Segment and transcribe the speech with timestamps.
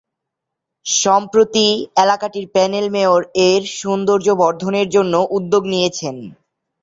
[0.85, 1.67] সম্প্রতি,
[1.95, 6.15] এলাকাটির panel mayor এর সৌন্দর্য বর্ধনের জন্য উদ্যোগ নিয়েছেন।